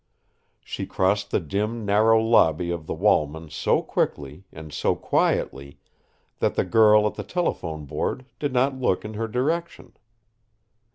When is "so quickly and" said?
3.51-4.73